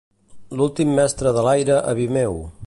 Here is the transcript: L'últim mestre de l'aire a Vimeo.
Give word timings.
L'últim 0.61 0.95
mestre 1.01 1.35
de 1.37 1.45
l'aire 1.49 1.77
a 1.93 1.95
Vimeo. 2.01 2.43